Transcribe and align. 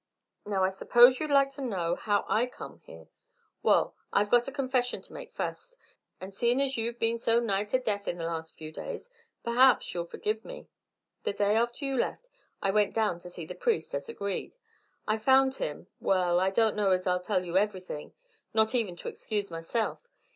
Now, 0.47 0.63
I 0.63 0.69
suppose 0.71 1.19
you'd 1.19 1.29
like 1.29 1.51
to 1.51 1.61
know 1.61 1.93
how 1.95 2.25
I 2.27 2.47
come 2.47 2.79
here. 2.79 3.07
Wall, 3.61 3.95
I've 4.11 4.31
got 4.31 4.47
a 4.47 4.51
confession 4.51 4.99
to 5.03 5.13
make 5.13 5.31
fust, 5.31 5.77
and 6.19 6.33
seein' 6.33 6.59
as 6.59 6.75
you've 6.75 6.97
been 6.97 7.19
so 7.19 7.39
nigh 7.39 7.65
to 7.65 7.77
death 7.77 8.07
in 8.07 8.17
the 8.17 8.25
last 8.25 8.57
few 8.57 8.71
days, 8.71 9.11
p'r'aps 9.45 9.93
you'll 9.93 10.05
furgive 10.05 10.43
me. 10.43 10.67
The 11.21 11.33
day 11.33 11.55
after 11.55 11.85
you 11.85 11.97
left 11.97 12.27
I 12.63 12.71
went 12.71 12.95
down 12.95 13.19
to 13.19 13.29
see 13.29 13.45
the 13.45 13.53
priest, 13.53 13.93
as 13.93 14.09
agreed. 14.09 14.55
I 15.07 15.19
found 15.19 15.53
him 15.57 15.85
well, 15.99 16.39
I 16.39 16.49
don't 16.49 16.75
know 16.75 16.89
as 16.89 17.05
I'll 17.05 17.19
tell 17.21 17.45
everything, 17.55 18.15
not 18.55 18.73
even 18.73 18.95
to 18.95 19.07
excuse 19.07 19.51
myself. 19.51 20.07